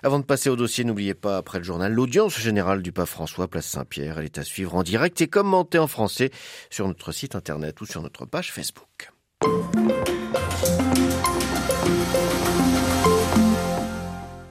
Avant 0.03 0.19
de 0.19 0.25
passer 0.25 0.51
au 0.51 0.55
dossier, 0.55 0.83
n'oubliez 0.83 1.15
pas, 1.15 1.37
après 1.37 1.57
le 1.57 1.63
journal, 1.63 1.91
l'audience 1.91 2.39
générale 2.39 2.83
du 2.83 2.91
pape 2.91 3.07
François, 3.07 3.47
place 3.47 3.65
Saint-Pierre. 3.65 4.19
Elle 4.19 4.25
est 4.25 4.37
à 4.37 4.43
suivre 4.43 4.75
en 4.75 4.83
direct 4.83 5.19
et 5.21 5.27
commentée 5.27 5.79
en 5.79 5.87
français 5.87 6.29
sur 6.69 6.87
notre 6.87 7.11
site 7.11 7.33
internet 7.33 7.81
ou 7.81 7.87
sur 7.87 8.03
notre 8.03 8.27
page 8.27 8.51
Facebook. 8.51 9.09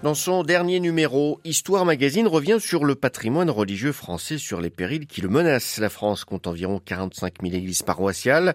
Dans 0.04 0.12
son 0.12 0.42
dernier 0.42 0.80
numéro, 0.80 1.40
Histoire 1.44 1.87
Magazine 1.87 2.26
revient 2.26 2.58
sur 2.61 2.84
le 2.84 2.94
patrimoine 2.94 3.49
religieux 3.49 3.92
français, 3.92 4.37
sur 4.37 4.61
les 4.61 4.68
périls 4.68 5.06
qui 5.06 5.23
le 5.23 5.30
menacent. 5.30 5.78
La 5.78 5.88
France 5.88 6.26
compte 6.26 6.46
environ 6.46 6.78
45 6.78 7.37
000 7.40 7.54
églises 7.54 7.82
paroissiales. 7.82 8.52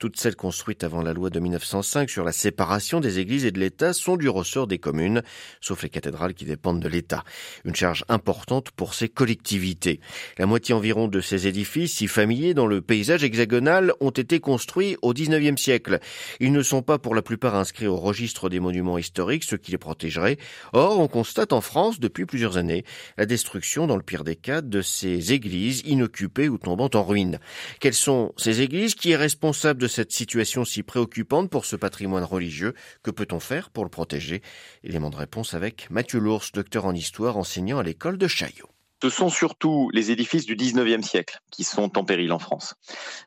Toutes 0.00 0.18
celles 0.18 0.34
construites 0.34 0.82
avant 0.82 1.00
la 1.00 1.12
loi 1.12 1.30
de 1.30 1.38
1905 1.38 2.10
sur 2.10 2.24
la 2.24 2.32
séparation 2.32 2.98
des 2.98 3.20
églises 3.20 3.44
et 3.44 3.52
de 3.52 3.60
l'État 3.60 3.92
sont 3.92 4.16
du 4.16 4.28
ressort 4.28 4.66
des 4.66 4.78
communes, 4.78 5.22
sauf 5.60 5.84
les 5.84 5.88
cathédrales 5.88 6.34
qui 6.34 6.46
dépendent 6.46 6.80
de 6.80 6.88
l'État. 6.88 7.22
Une 7.64 7.76
charge 7.76 8.04
importante 8.08 8.72
pour 8.72 8.94
ces 8.94 9.08
collectivités. 9.08 10.00
La 10.36 10.46
moitié 10.46 10.74
environ 10.74 11.06
de 11.06 11.20
ces 11.20 11.46
édifices, 11.46 11.94
si 11.94 12.08
familiers 12.08 12.54
dans 12.54 12.66
le 12.66 12.80
paysage 12.80 13.22
hexagonal, 13.22 13.92
ont 14.00 14.10
été 14.10 14.40
construits 14.40 14.96
au 15.02 15.14
19e 15.14 15.58
siècle. 15.58 16.00
Ils 16.40 16.50
ne 16.50 16.62
sont 16.64 16.82
pas 16.82 16.98
pour 16.98 17.14
la 17.14 17.22
plupart 17.22 17.54
inscrits 17.54 17.86
au 17.86 17.98
registre 17.98 18.48
des 18.48 18.58
monuments 18.58 18.98
historiques, 18.98 19.44
ce 19.44 19.54
qui 19.54 19.70
les 19.70 19.78
protégerait. 19.78 20.38
Or, 20.72 20.87
on 20.96 21.08
constate 21.08 21.52
en 21.52 21.60
France 21.60 22.00
depuis 22.00 22.24
plusieurs 22.24 22.56
années 22.56 22.84
la 23.16 23.26
destruction, 23.26 23.86
dans 23.86 23.96
le 23.96 24.02
pire 24.02 24.24
des 24.24 24.36
cas, 24.36 24.62
de 24.62 24.82
ces 24.82 25.32
églises 25.32 25.82
inoccupées 25.84 26.48
ou 26.48 26.58
tombant 26.58 26.90
en 26.94 27.02
ruine. 27.02 27.38
Quelles 27.80 27.94
sont 27.94 28.32
ces 28.36 28.60
églises 28.60 28.94
Qui 28.94 29.10
est 29.10 29.16
responsable 29.16 29.80
de 29.80 29.88
cette 29.88 30.12
situation 30.12 30.64
si 30.64 30.82
préoccupante 30.82 31.50
pour 31.50 31.64
ce 31.64 31.76
patrimoine 31.76 32.24
religieux? 32.24 32.74
Que 33.02 33.10
peut-on 33.10 33.40
faire 33.40 33.70
pour 33.70 33.84
le 33.84 33.90
protéger? 33.90 34.42
Élément 34.84 35.10
de 35.10 35.16
réponse 35.16 35.54
avec 35.54 35.90
Mathieu 35.90 36.20
Lours, 36.20 36.46
docteur 36.54 36.86
en 36.86 36.94
histoire, 36.94 37.36
enseignant 37.36 37.78
à 37.78 37.82
l'école 37.82 38.18
de 38.18 38.28
Chaillot 38.28 38.68
ce 39.02 39.10
sont 39.10 39.28
surtout 39.28 39.90
les 39.92 40.10
édifices 40.10 40.46
du 40.46 40.56
19e 40.56 41.02
siècle 41.02 41.38
qui 41.50 41.64
sont 41.64 41.96
en 41.98 42.04
péril 42.04 42.32
en 42.32 42.38
France. 42.38 42.74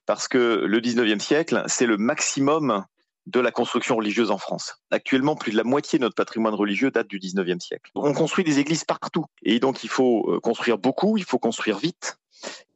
Parce 0.05 0.27
que 0.27 0.65
le 0.65 0.81
19e 0.81 1.19
siècle, 1.19 1.63
c'est 1.67 1.85
le 1.85 1.97
maximum 1.97 2.83
de 3.27 3.39
la 3.39 3.51
construction 3.51 3.95
religieuse 3.95 4.31
en 4.31 4.37
France. 4.37 4.75
Actuellement, 4.89 5.35
plus 5.35 5.51
de 5.51 5.57
la 5.57 5.63
moitié 5.63 5.99
de 5.99 6.03
notre 6.03 6.15
patrimoine 6.15 6.53
religieux 6.53 6.91
date 6.91 7.07
du 7.07 7.19
19e 7.19 7.59
siècle. 7.59 7.91
On 7.95 8.13
construit 8.13 8.43
des 8.43 8.59
églises 8.59 8.83
partout. 8.83 9.25
Et 9.43 9.59
donc, 9.59 9.83
il 9.83 9.89
faut 9.89 10.29
euh, 10.29 10.39
construire 10.39 10.77
beaucoup, 10.77 11.17
il 11.17 11.23
faut 11.23 11.39
construire 11.39 11.77
vite. 11.77 12.17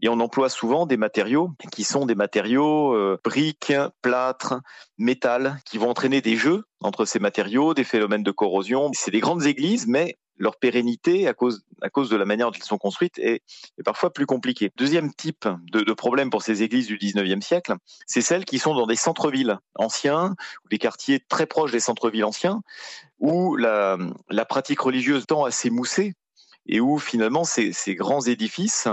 Et 0.01 0.09
on 0.09 0.19
emploie 0.19 0.49
souvent 0.49 0.85
des 0.85 0.97
matériaux 0.97 1.51
qui 1.71 1.83
sont 1.83 2.05
des 2.05 2.13
matériaux 2.13 2.93
euh, 2.93 3.19
briques, 3.23 3.73
plâtre, 4.01 4.61
métal, 4.97 5.59
qui 5.65 5.77
vont 5.77 5.89
entraîner 5.89 6.21
des 6.21 6.35
jeux 6.35 6.65
entre 6.81 7.05
ces 7.05 7.19
matériaux, 7.19 7.73
des 7.73 7.83
phénomènes 7.83 8.23
de 8.23 8.31
corrosion. 8.31 8.91
C'est 8.93 9.11
des 9.11 9.19
grandes 9.19 9.45
églises, 9.45 9.87
mais 9.87 10.17
leur 10.37 10.57
pérennité, 10.57 11.27
à 11.27 11.33
cause, 11.33 11.63
à 11.81 11.89
cause 11.89 12.09
de 12.09 12.15
la 12.15 12.25
manière 12.25 12.47
dont 12.47 12.57
elles 12.57 12.63
sont 12.63 12.77
construites, 12.77 13.17
est, 13.19 13.41
parfois 13.83 14.11
plus 14.11 14.25
compliquée. 14.25 14.71
Deuxième 14.75 15.13
type 15.13 15.47
de, 15.71 15.93
problème 15.93 16.29
pour 16.29 16.41
ces 16.41 16.63
églises 16.63 16.87
du 16.87 16.97
19e 16.97 17.41
siècle, 17.41 17.75
c'est 18.05 18.21
celles 18.21 18.45
qui 18.45 18.59
sont 18.59 18.75
dans 18.75 18.87
des 18.87 18.95
centres-villes 18.95 19.57
anciens, 19.75 20.35
ou 20.65 20.69
des 20.69 20.77
quartiers 20.77 21.19
très 21.19 21.45
proches 21.45 21.71
des 21.71 21.79
centres-villes 21.79 22.25
anciens, 22.25 22.61
où 23.19 23.55
la, 23.55 23.97
pratique 24.47 24.81
religieuse 24.81 25.25
tend 25.25 25.45
à 25.45 25.51
s'émousser 25.51 26.13
et 26.67 26.79
où 26.79 26.97
finalement 26.97 27.43
ces, 27.43 27.73
grands 27.95 28.21
édifices 28.21 28.87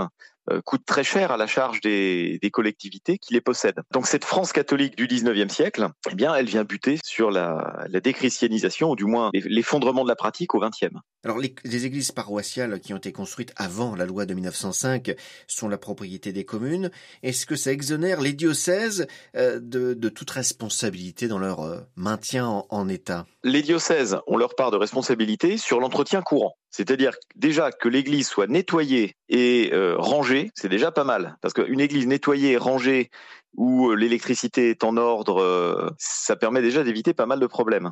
coûte 0.65 0.85
très 0.85 1.03
cher 1.03 1.31
à 1.31 1.37
la 1.37 1.47
charge 1.47 1.81
des, 1.81 2.39
des, 2.41 2.51
collectivités 2.51 3.17
qui 3.17 3.33
les 3.33 3.41
possèdent. 3.41 3.81
Donc 3.91 4.07
cette 4.07 4.25
France 4.25 4.51
catholique 4.51 4.95
du 4.95 5.07
19e 5.07 5.49
siècle, 5.49 5.87
eh 6.11 6.15
bien, 6.15 6.35
elle 6.35 6.47
vient 6.47 6.63
buter 6.63 6.99
sur 7.03 7.31
la, 7.31 7.85
la 7.89 7.99
déchristianisation, 7.99 8.91
ou 8.91 8.95
du 8.95 9.05
moins 9.05 9.29
l'effondrement 9.33 10.03
de 10.03 10.09
la 10.09 10.15
pratique 10.15 10.53
au 10.55 10.61
20e. 10.61 10.99
Alors 11.23 11.37
les, 11.37 11.55
les, 11.63 11.85
églises 11.85 12.11
paroissiales 12.11 12.81
qui 12.81 12.93
ont 12.93 12.97
été 12.97 13.13
construites 13.13 13.53
avant 13.55 13.95
la 13.95 14.05
loi 14.05 14.25
de 14.25 14.33
1905 14.33 15.15
sont 15.47 15.69
la 15.69 15.77
propriété 15.77 16.33
des 16.33 16.43
communes. 16.43 16.91
Est-ce 17.21 17.45
que 17.45 17.55
ça 17.55 17.71
exonère 17.71 18.19
les 18.19 18.33
diocèses 18.33 19.07
euh, 19.37 19.59
de, 19.61 19.93
de, 19.93 20.09
toute 20.09 20.29
responsabilité 20.31 21.27
dans 21.29 21.39
leur 21.39 21.61
euh, 21.61 21.79
maintien 21.95 22.45
en, 22.47 22.67
en 22.69 22.89
état? 22.89 23.25
Les 23.43 23.61
diocèses 23.61 24.17
ont 24.27 24.37
leur 24.37 24.55
part 24.55 24.71
de 24.71 24.77
responsabilité 24.77 25.57
sur 25.57 25.79
l'entretien 25.79 26.21
courant. 26.21 26.55
C'est-à-dire 26.73 27.13
déjà 27.35 27.71
que 27.71 27.87
l'église 27.87 28.27
soit 28.27 28.47
nettoyée 28.47 29.15
et 29.29 29.69
euh, 29.73 29.95
rangée, 29.95 30.49
c'est 30.55 30.69
déjà 30.69 30.91
pas 30.91 31.03
mal. 31.03 31.37
Parce 31.39 31.53
qu'une 31.53 31.79
église 31.79 32.07
nettoyée 32.07 32.53
et 32.53 32.57
rangée 32.57 33.11
où 33.55 33.93
l'électricité 33.93 34.71
est 34.71 34.83
en 34.83 34.97
ordre, 34.97 35.39
euh, 35.39 35.91
ça 35.99 36.35
permet 36.35 36.63
déjà 36.63 36.83
d'éviter 36.83 37.13
pas 37.13 37.27
mal 37.27 37.39
de 37.39 37.45
problèmes. 37.45 37.91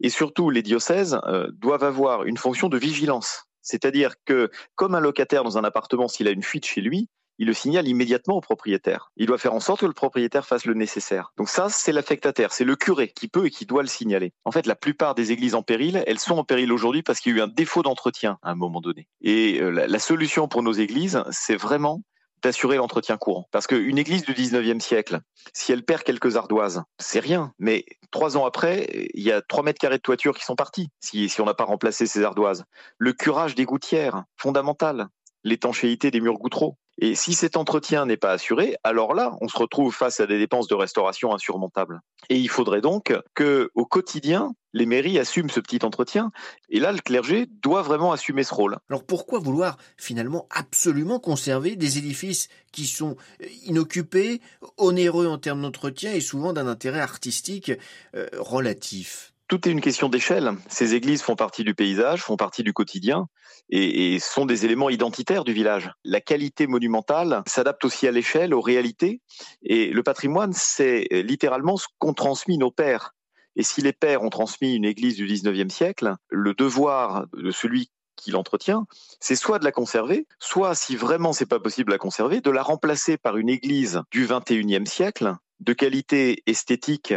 Et 0.00 0.10
surtout, 0.10 0.50
les 0.50 0.62
diocèses 0.62 1.20
euh, 1.28 1.46
doivent 1.52 1.84
avoir 1.84 2.24
une 2.24 2.36
fonction 2.36 2.68
de 2.68 2.76
vigilance. 2.76 3.44
C'est-à-dire 3.62 4.14
que, 4.24 4.50
comme 4.74 4.96
un 4.96 5.00
locataire 5.00 5.44
dans 5.44 5.56
un 5.56 5.64
appartement, 5.64 6.08
s'il 6.08 6.26
a 6.26 6.32
une 6.32 6.42
fuite 6.42 6.66
chez 6.66 6.80
lui, 6.80 7.08
il 7.38 7.46
le 7.46 7.52
signale 7.52 7.88
immédiatement 7.88 8.36
au 8.36 8.40
propriétaire. 8.40 9.10
Il 9.16 9.26
doit 9.26 9.38
faire 9.38 9.54
en 9.54 9.60
sorte 9.60 9.80
que 9.80 9.86
le 9.86 9.92
propriétaire 9.92 10.46
fasse 10.46 10.64
le 10.64 10.74
nécessaire. 10.74 11.32
Donc 11.36 11.48
ça, 11.48 11.68
c'est 11.68 11.92
l'affectataire, 11.92 12.52
c'est 12.52 12.64
le 12.64 12.76
curé 12.76 13.08
qui 13.08 13.28
peut 13.28 13.46
et 13.46 13.50
qui 13.50 13.66
doit 13.66 13.82
le 13.82 13.88
signaler. 13.88 14.32
En 14.44 14.50
fait, 14.50 14.66
la 14.66 14.76
plupart 14.76 15.14
des 15.14 15.32
églises 15.32 15.54
en 15.54 15.62
péril, 15.62 16.02
elles 16.06 16.18
sont 16.18 16.36
en 16.36 16.44
péril 16.44 16.72
aujourd'hui 16.72 17.02
parce 17.02 17.20
qu'il 17.20 17.32
y 17.32 17.34
a 17.36 17.38
eu 17.38 17.42
un 17.42 17.48
défaut 17.48 17.82
d'entretien 17.82 18.38
à 18.42 18.50
un 18.50 18.54
moment 18.54 18.80
donné. 18.80 19.08
Et 19.20 19.60
euh, 19.60 19.70
la, 19.70 19.98
solution 19.98 20.48
pour 20.48 20.62
nos 20.62 20.72
églises, 20.72 21.22
c'est 21.30 21.56
vraiment 21.56 22.02
d'assurer 22.42 22.76
l'entretien 22.76 23.16
courant. 23.16 23.48
Parce 23.50 23.66
qu'une 23.66 23.98
église 23.98 24.24
du 24.24 24.32
19e 24.32 24.80
siècle, 24.80 25.20
si 25.52 25.72
elle 25.72 25.84
perd 25.84 26.02
quelques 26.02 26.36
ardoises, 26.36 26.82
c'est 26.98 27.20
rien. 27.20 27.52
Mais 27.58 27.84
trois 28.10 28.36
ans 28.36 28.44
après, 28.44 29.08
il 29.14 29.22
y 29.22 29.32
a 29.32 29.42
trois 29.42 29.62
mètres 29.62 29.80
carrés 29.80 29.96
de 29.96 30.02
toiture 30.02 30.36
qui 30.36 30.44
sont 30.44 30.54
partis, 30.54 30.88
si, 31.00 31.30
on 31.40 31.44
n'a 31.44 31.54
pas 31.54 31.64
remplacé 31.64 32.06
ces 32.06 32.22
ardoises. 32.22 32.64
Le 32.98 33.12
curage 33.12 33.54
des 33.54 33.64
gouttières, 33.64 34.24
fondamental. 34.36 35.08
L'étanchéité 35.44 36.10
des 36.10 36.20
murs 36.20 36.38
gouttereaux. 36.38 36.76
Et 36.98 37.14
si 37.14 37.34
cet 37.34 37.56
entretien 37.56 38.06
n'est 38.06 38.16
pas 38.16 38.32
assuré, 38.32 38.76
alors 38.82 39.14
là, 39.14 39.36
on 39.40 39.48
se 39.48 39.58
retrouve 39.58 39.94
face 39.94 40.20
à 40.20 40.26
des 40.26 40.38
dépenses 40.38 40.66
de 40.66 40.74
restauration 40.74 41.34
insurmontables. 41.34 42.00
Et 42.30 42.38
il 42.38 42.48
faudrait 42.48 42.80
donc 42.80 43.14
que, 43.34 43.70
au 43.74 43.84
quotidien, 43.84 44.52
les 44.72 44.86
mairies 44.86 45.18
assument 45.18 45.50
ce 45.50 45.60
petit 45.60 45.84
entretien. 45.84 46.30
Et 46.70 46.80
là, 46.80 46.92
le 46.92 46.98
clergé 46.98 47.46
doit 47.62 47.82
vraiment 47.82 48.12
assumer 48.12 48.44
ce 48.44 48.54
rôle. 48.54 48.78
Alors 48.88 49.04
pourquoi 49.04 49.38
vouloir 49.38 49.76
finalement 49.98 50.46
absolument 50.50 51.18
conserver 51.18 51.76
des 51.76 51.98
édifices 51.98 52.48
qui 52.72 52.86
sont 52.86 53.16
inoccupés, 53.64 54.40
onéreux 54.78 55.26
en 55.26 55.38
termes 55.38 55.62
d'entretien 55.62 56.12
et 56.12 56.20
souvent 56.20 56.52
d'un 56.52 56.66
intérêt 56.66 57.00
artistique 57.00 57.72
euh, 58.14 58.28
relatif? 58.38 59.34
Tout 59.48 59.68
est 59.68 59.72
une 59.72 59.80
question 59.80 60.08
d'échelle. 60.08 60.52
Ces 60.68 60.94
églises 60.94 61.22
font 61.22 61.36
partie 61.36 61.64
du 61.64 61.74
paysage, 61.74 62.22
font 62.22 62.36
partie 62.36 62.62
du 62.62 62.72
quotidien 62.72 63.28
et, 63.70 64.18
sont 64.18 64.46
des 64.46 64.64
éléments 64.64 64.90
identitaires 64.90 65.44
du 65.44 65.52
village. 65.52 65.90
La 66.04 66.20
qualité 66.20 66.66
monumentale 66.66 67.42
s'adapte 67.46 67.84
aussi 67.84 68.06
à 68.08 68.12
l'échelle, 68.12 68.54
aux 68.54 68.60
réalités. 68.60 69.20
Et 69.62 69.90
le 69.90 70.02
patrimoine, 70.02 70.52
c'est 70.52 71.06
littéralement 71.10 71.76
ce 71.76 71.86
qu'ont 71.98 72.14
transmis 72.14 72.58
nos 72.58 72.70
pères. 72.70 73.12
Et 73.54 73.62
si 73.62 73.80
les 73.80 73.92
pères 73.92 74.22
ont 74.22 74.30
transmis 74.30 74.74
une 74.74 74.84
église 74.84 75.16
du 75.16 75.26
19e 75.26 75.70
siècle, 75.70 76.14
le 76.28 76.52
devoir 76.52 77.26
de 77.32 77.50
celui 77.50 77.90
qui 78.16 78.30
l'entretient, 78.30 78.86
c'est 79.20 79.36
soit 79.36 79.58
de 79.58 79.64
la 79.64 79.72
conserver, 79.72 80.26
soit, 80.38 80.74
si 80.74 80.96
vraiment 80.96 81.32
c'est 81.32 81.46
pas 81.46 81.60
possible 81.60 81.90
de 81.90 81.94
la 81.94 81.98
conserver, 81.98 82.40
de 82.40 82.50
la 82.50 82.62
remplacer 82.62 83.16
par 83.16 83.36
une 83.36 83.48
église 83.48 84.02
du 84.10 84.26
21e 84.26 84.86
siècle, 84.86 85.34
de 85.60 85.72
qualité 85.72 86.42
esthétique 86.46 87.14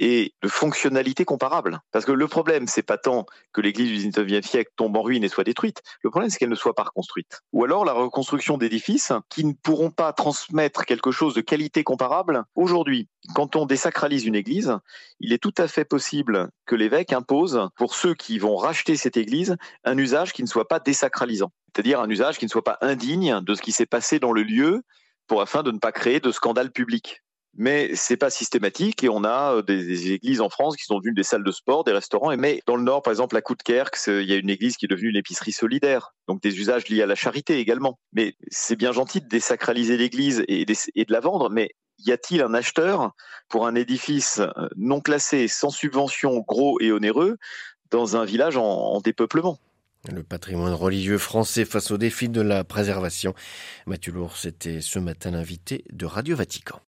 et 0.00 0.34
de 0.42 0.48
fonctionnalité 0.48 1.26
comparable. 1.26 1.80
Parce 1.92 2.06
que 2.06 2.12
le 2.12 2.26
problème, 2.26 2.66
c'est 2.66 2.82
pas 2.82 2.96
tant 2.96 3.26
que 3.52 3.60
l'église 3.60 4.02
du 4.02 4.10
19e 4.10 4.42
siècle 4.42 4.72
tombe 4.74 4.96
en 4.96 5.02
ruine 5.02 5.22
et 5.22 5.28
soit 5.28 5.44
détruite. 5.44 5.82
Le 6.02 6.10
problème, 6.10 6.30
c'est 6.30 6.38
qu'elle 6.38 6.48
ne 6.48 6.54
soit 6.54 6.74
pas 6.74 6.84
reconstruite. 6.84 7.42
Ou 7.52 7.64
alors 7.64 7.84
la 7.84 7.92
reconstruction 7.92 8.56
d'édifices 8.56 9.12
qui 9.28 9.44
ne 9.44 9.52
pourront 9.52 9.90
pas 9.90 10.12
transmettre 10.14 10.86
quelque 10.86 11.10
chose 11.10 11.34
de 11.34 11.42
qualité 11.42 11.84
comparable. 11.84 12.44
Aujourd'hui, 12.54 13.08
quand 13.34 13.56
on 13.56 13.66
désacralise 13.66 14.24
une 14.24 14.34
église, 14.34 14.78
il 15.20 15.34
est 15.34 15.38
tout 15.38 15.54
à 15.58 15.68
fait 15.68 15.84
possible 15.84 16.48
que 16.64 16.74
l'évêque 16.74 17.12
impose, 17.12 17.68
pour 17.76 17.94
ceux 17.94 18.14
qui 18.14 18.38
vont 18.38 18.56
racheter 18.56 18.96
cette 18.96 19.18
église, 19.18 19.56
un 19.84 19.98
usage 19.98 20.32
qui 20.32 20.42
ne 20.42 20.48
soit 20.48 20.66
pas 20.66 20.80
désacralisant. 20.80 21.52
C'est-à-dire 21.74 22.00
un 22.00 22.08
usage 22.08 22.38
qui 22.38 22.46
ne 22.46 22.50
soit 22.50 22.64
pas 22.64 22.78
indigne 22.80 23.40
de 23.42 23.54
ce 23.54 23.60
qui 23.60 23.72
s'est 23.72 23.86
passé 23.86 24.18
dans 24.18 24.32
le 24.32 24.42
lieu 24.42 24.82
pour 25.26 25.42
afin 25.42 25.62
de 25.62 25.70
ne 25.70 25.78
pas 25.78 25.92
créer 25.92 26.20
de 26.20 26.32
scandale 26.32 26.72
public 26.72 27.22
mais 27.56 27.94
c'est 27.94 28.16
pas 28.16 28.30
systématique 28.30 29.02
et 29.04 29.08
on 29.08 29.24
a 29.24 29.56
euh, 29.56 29.62
des, 29.62 30.12
églises 30.12 30.40
en 30.40 30.48
France 30.48 30.76
qui 30.76 30.84
sont 30.84 30.98
devenues 30.98 31.14
des 31.14 31.22
salles 31.22 31.44
de 31.44 31.52
sport, 31.52 31.84
des 31.84 31.92
restaurants. 31.92 32.30
Et 32.30 32.36
mais 32.36 32.62
dans 32.66 32.76
le 32.76 32.82
Nord, 32.82 33.02
par 33.02 33.12
exemple, 33.12 33.36
à 33.36 33.42
Coudekerque, 33.42 33.98
il 34.06 34.28
y 34.28 34.32
a 34.32 34.36
une 34.36 34.50
église 34.50 34.76
qui 34.76 34.86
est 34.86 34.88
devenue 34.88 35.10
une 35.10 35.16
épicerie 35.16 35.52
solidaire, 35.52 36.14
donc 36.28 36.42
des 36.42 36.58
usages 36.58 36.88
liés 36.88 37.02
à 37.02 37.06
la 37.06 37.14
charité 37.14 37.58
également. 37.58 37.98
Mais 38.12 38.34
c'est 38.48 38.76
bien 38.76 38.92
gentil 38.92 39.20
de 39.20 39.28
désacraliser 39.28 39.96
l'église 39.96 40.44
et, 40.48 40.62
et 40.62 41.04
de 41.04 41.12
la 41.12 41.20
vendre, 41.20 41.50
mais 41.50 41.70
y 42.06 42.12
a-t-il 42.12 42.42
un 42.42 42.54
acheteur 42.54 43.12
pour 43.48 43.66
un 43.66 43.74
édifice 43.74 44.40
euh, 44.40 44.68
non 44.76 45.00
classé, 45.00 45.48
sans 45.48 45.70
subvention, 45.70 46.38
gros 46.40 46.80
et 46.80 46.92
onéreux, 46.92 47.36
dans 47.90 48.16
un 48.16 48.24
village 48.24 48.56
en, 48.56 49.00
dépeuplement? 49.00 49.58
Le 50.10 50.22
patrimoine 50.22 50.72
religieux 50.72 51.18
français 51.18 51.64
face 51.64 51.90
au 51.90 51.98
défi 51.98 52.28
de 52.28 52.40
la 52.40 52.64
préservation. 52.64 53.34
Mathieu 53.86 54.12
Lourdes 54.12 54.46
était 54.46 54.80
ce 54.80 54.98
matin 54.98 55.32
l'invité 55.32 55.84
de 55.92 56.06
Radio 56.06 56.36
Vatican. 56.36 56.80